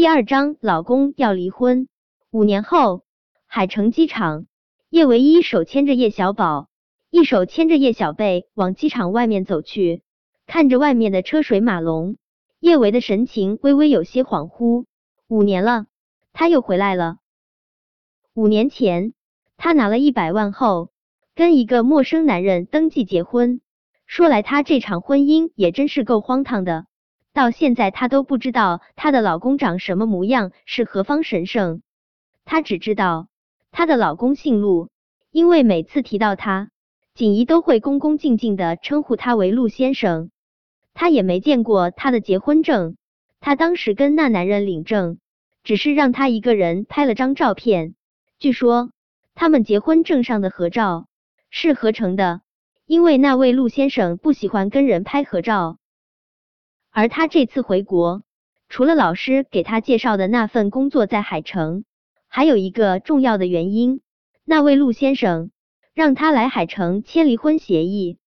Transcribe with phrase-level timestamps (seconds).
[0.00, 1.86] 第二章，老公要离婚。
[2.30, 3.04] 五年后，
[3.46, 4.46] 海城机场，
[4.88, 6.70] 叶唯一手牵着叶小宝，
[7.10, 10.02] 一手牵着叶小贝往机场外面走去。
[10.46, 12.16] 看着外面的车水马龙，
[12.60, 14.86] 叶维的神情微微有些恍惚。
[15.28, 15.84] 五年了，
[16.32, 17.18] 他又回来了。
[18.32, 19.12] 五年前，
[19.58, 20.88] 他拿了一百万后，
[21.34, 23.60] 跟一个陌生男人登记结婚。
[24.06, 26.86] 说来，他这场婚姻也真是够荒唐的。
[27.40, 31.80] 到现在，她都不知道她的老公长什么模样，是何方神圣。
[32.44, 33.28] 她只知道
[33.70, 34.90] 她的老公姓陆，
[35.30, 36.68] 因为每次提到他，
[37.14, 40.30] 锦怡都会恭恭敬敬的称呼他为陆先生。
[40.92, 42.98] 她也没见过他的结婚证，
[43.40, 45.16] 她当时跟那男人领证，
[45.64, 47.94] 只是让他一个人拍了张照片。
[48.38, 48.90] 据说
[49.34, 51.06] 他们结婚证上的合照
[51.48, 52.42] 是合成的，
[52.84, 55.78] 因为那位陆先生不喜欢跟人拍合照。
[56.90, 58.22] 而他这次回国，
[58.68, 61.84] 除了老师给他介绍的那份工作在海城，
[62.26, 64.00] 还有一个重要的原因。
[64.44, 65.50] 那位陆先生
[65.94, 68.18] 让他来海城签离婚协议。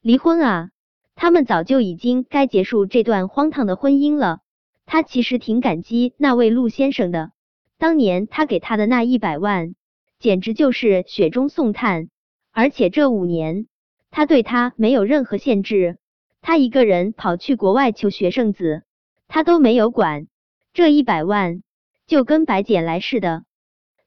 [0.00, 0.70] 离婚啊，
[1.14, 4.40] 他们早就已经该结束这段荒唐的婚姻了。
[4.86, 7.30] 他其实挺感激那位陆先生的，
[7.78, 9.76] 当年他给他的那一百万，
[10.18, 12.08] 简直就是雪中送炭。
[12.50, 13.66] 而且这五年，
[14.10, 15.98] 他对他没有任何限制。
[16.40, 18.82] 他一个人跑去国外求学生子，
[19.28, 20.26] 他都没有管。
[20.72, 21.62] 这一百万
[22.06, 23.44] 就跟白捡来似的。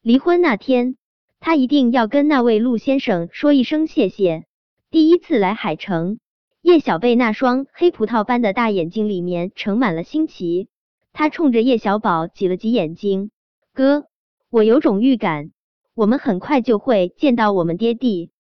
[0.02, 0.98] 离婚那天，
[1.40, 4.46] 他一定要跟那位陆先生说一声谢谢。
[4.90, 6.20] 第一次来海城，
[6.62, 10.70] 叶小贝那双黑葡萄般的大眼睛里面盛满了新奇。
[11.12, 13.30] 他冲着叶小宝挤了挤眼睛
[13.74, 14.08] ：“哥，
[14.50, 15.52] 我有种预感，
[15.94, 18.32] 我们很快就会见到我们爹地。”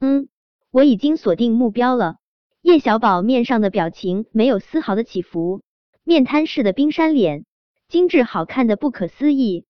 [0.00, 0.28] 嗯，
[0.70, 2.16] 我已经锁定目标了。
[2.60, 5.62] 叶小宝面上的表情没有丝毫的起伏，
[6.04, 7.44] 面瘫似的冰山脸，
[7.88, 9.64] 精致好看的不可思议。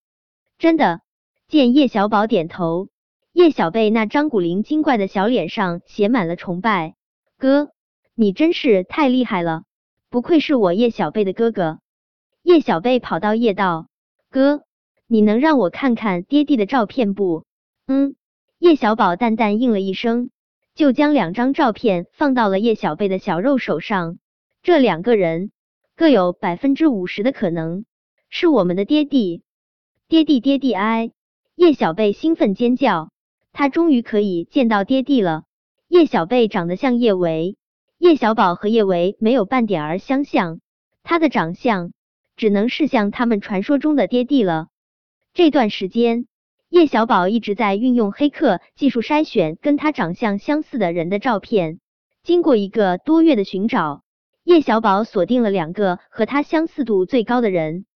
[0.59, 1.03] 真的，
[1.49, 2.89] 见叶小宝点头，
[3.33, 6.95] 叶小贝那张古灵精怪的小脸上写满了崇拜。
[7.37, 7.71] 哥，
[8.15, 9.65] 你真是太厉害了，
[10.11, 11.79] 不愧是我叶小贝的哥哥。
[12.43, 13.89] 叶小贝跑到叶道，
[14.31, 14.63] 哥，
[15.07, 17.45] 你能让我看看爹地的照片不？
[17.87, 18.17] 嗯。
[18.59, 20.31] 叶小宝淡淡应了一声。
[20.79, 24.19] 就将两张照片放到了叶小贝的小肉手上，
[24.63, 25.51] 这两个人
[25.97, 27.85] 各有百分之五十的可能
[28.31, 29.43] 是我们的爹地，
[30.07, 31.11] 爹地爹地哎！
[31.57, 33.11] 叶小贝兴奋尖叫，
[33.53, 35.43] 他终于可以见到爹地了。
[35.89, 37.57] 叶小贝长得像叶维，
[37.99, 40.61] 叶小宝和叶维没有半点儿相像，
[41.03, 41.91] 他的长相
[42.37, 44.69] 只能是像他们传说中的爹地了。
[45.35, 46.28] 这段时间。
[46.71, 51.81] 叶小宝一直在运用黑客技术筛选跟他长相相似的人的照片。
[52.23, 54.03] 经过一个多月的寻找，
[54.45, 57.87] 叶小宝锁定了两个和他相似度最高的人：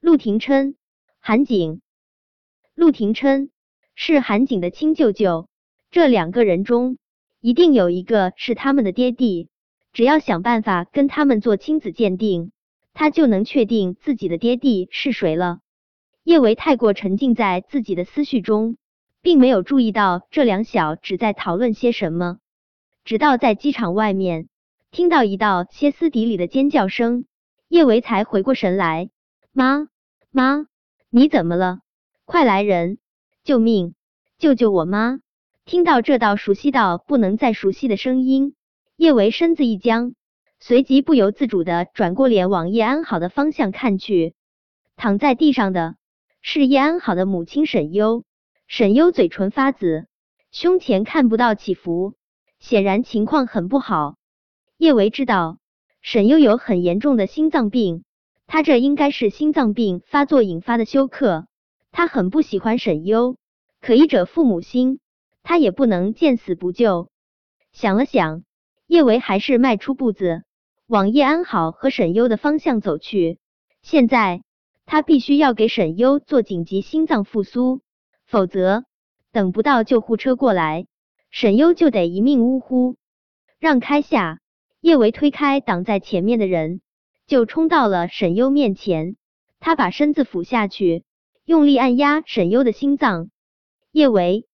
[0.00, 0.74] 陆廷琛、
[1.18, 1.80] 韩景。
[2.74, 3.50] 陆廷琛
[3.94, 5.48] 是韩景的亲舅舅，
[5.90, 6.98] 这两个人中
[7.40, 9.48] 一定有一个是他们的爹地。
[9.94, 12.52] 只要想办法跟他们做亲子鉴定，
[12.92, 15.60] 他就能确定自己的爹地是谁了。
[16.22, 18.76] 叶维太过沉浸在自己的思绪中，
[19.22, 22.38] 并没有注意到这两小只在讨论些什么。
[23.04, 24.48] 直到在机场外面
[24.90, 27.24] 听到一道歇斯底里的尖叫声，
[27.68, 29.08] 叶维才回过神来
[29.52, 29.88] ：“妈
[30.30, 30.66] 妈，
[31.08, 31.80] 你怎么了？
[32.26, 32.98] 快来人！
[33.42, 33.94] 救命！
[34.38, 35.18] 救救我妈！”
[35.64, 38.54] 听到这道熟悉到不能再熟悉的声音，
[38.96, 40.14] 叶维身子一僵，
[40.58, 44.34] 随即不由自主的转过脸往叶安好的方向看去，
[44.96, 45.96] 躺在地上的。
[46.42, 48.24] 是叶安好的母亲沈优，
[48.66, 50.06] 沈优嘴唇发紫，
[50.50, 52.14] 胸前看不到起伏，
[52.58, 54.16] 显然情况很不好。
[54.78, 55.58] 叶维知道
[56.00, 58.04] 沈优有很严重的心脏病，
[58.46, 61.46] 他这应该是心脏病发作引发的休克。
[61.92, 63.36] 他很不喜欢沈优，
[63.80, 64.98] 可医者父母心，
[65.42, 67.10] 他也不能见死不救。
[67.70, 68.44] 想了想，
[68.86, 70.42] 叶维还是迈出步子，
[70.86, 73.38] 往叶安好和沈优的方向走去。
[73.82, 74.42] 现在。
[74.92, 77.80] 他必须要给沈优做紧急心脏复苏，
[78.26, 78.84] 否则
[79.30, 80.88] 等不到救护车过来，
[81.30, 82.96] 沈优就得一命呜呼。
[83.60, 84.40] 让开下，
[84.80, 86.80] 叶维推开挡在前面的人，
[87.28, 89.14] 就冲到了沈优面前。
[89.60, 91.04] 他把身子俯下去，
[91.44, 93.30] 用力按压沈优的心脏。
[93.92, 94.48] 叶维，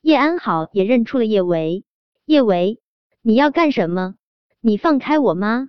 [0.00, 1.84] 叶安好也认出了叶维。
[2.24, 2.80] 叶维，
[3.20, 4.14] 你要干什么？
[4.62, 5.68] 你放开我妈！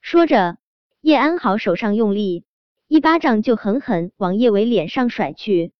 [0.00, 0.58] 说着，
[1.00, 2.44] 叶安好手上用力。
[2.88, 5.72] 一巴掌就狠狠往叶伟脸上甩去，